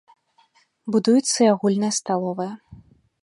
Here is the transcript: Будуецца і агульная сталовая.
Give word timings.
Будуецца 0.95 1.35
і 1.45 1.51
агульная 1.55 1.91
сталовая. 1.99 2.51